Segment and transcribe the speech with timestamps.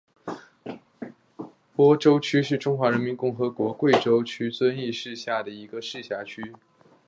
[1.75, 6.55] 播州区是中华人民共和国贵州省遵义市下属的一个市辖区。